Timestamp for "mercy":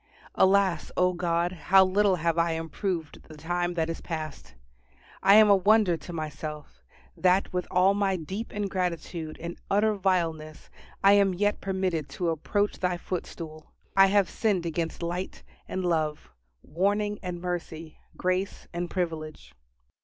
17.39-17.99